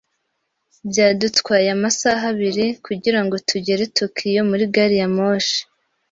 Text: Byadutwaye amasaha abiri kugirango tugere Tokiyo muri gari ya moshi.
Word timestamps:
Byadutwaye 0.89 1.67
amasaha 1.77 2.23
abiri 2.33 2.65
kugirango 2.85 3.35
tugere 3.49 3.83
Tokiyo 3.97 4.41
muri 4.49 4.63
gari 4.73 4.95
ya 5.01 5.07
moshi. 5.15 5.59